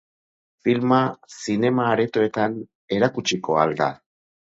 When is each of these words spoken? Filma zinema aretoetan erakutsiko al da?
Filma 0.67 1.01
zinema 1.41 1.85
aretoetan 1.89 2.55
erakutsiko 2.97 3.59
al 3.65 3.77
da? 3.83 3.91